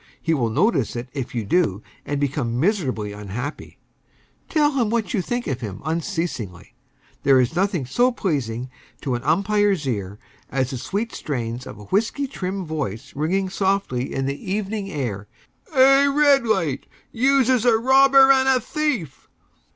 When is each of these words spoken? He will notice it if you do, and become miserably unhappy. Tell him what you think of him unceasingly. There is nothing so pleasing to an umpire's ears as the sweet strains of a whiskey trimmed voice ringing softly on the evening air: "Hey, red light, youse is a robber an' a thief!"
He 0.19 0.33
will 0.33 0.49
notice 0.49 0.95
it 0.95 1.09
if 1.13 1.35
you 1.35 1.45
do, 1.45 1.83
and 2.07 2.19
become 2.19 2.59
miserably 2.59 3.11
unhappy. 3.13 3.77
Tell 4.49 4.71
him 4.71 4.89
what 4.89 5.13
you 5.13 5.21
think 5.21 5.45
of 5.45 5.61
him 5.61 5.79
unceasingly. 5.85 6.73
There 7.21 7.39
is 7.39 7.55
nothing 7.55 7.85
so 7.85 8.11
pleasing 8.11 8.71
to 9.01 9.13
an 9.13 9.21
umpire's 9.23 9.87
ears 9.87 10.17
as 10.49 10.71
the 10.71 10.79
sweet 10.79 11.13
strains 11.13 11.67
of 11.67 11.77
a 11.77 11.83
whiskey 11.85 12.25
trimmed 12.25 12.65
voice 12.65 13.15
ringing 13.15 13.47
softly 13.47 14.17
on 14.17 14.25
the 14.25 14.51
evening 14.51 14.89
air: 14.89 15.27
"Hey, 15.71 16.07
red 16.07 16.47
light, 16.47 16.87
youse 17.11 17.47
is 17.49 17.63
a 17.63 17.77
robber 17.77 18.31
an' 18.31 18.47
a 18.47 18.59
thief!" 18.59 19.29